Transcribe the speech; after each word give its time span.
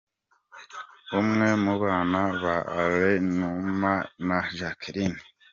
Umwe 1.19 1.47
mu 1.63 1.73
bana 1.83 2.21
ba 2.41 2.55
Alain 2.79 3.25
Numa 3.63 3.93
na 4.27 4.39
Jacqueline. 4.57 5.21